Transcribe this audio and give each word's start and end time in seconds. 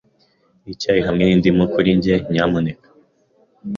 Icyayi 0.73 1.01
hamwe 1.07 1.23
n'indimu 1.25 1.63
kuri 1.73 1.89
njye, 1.97 2.15
nyamuneka. 2.31 2.87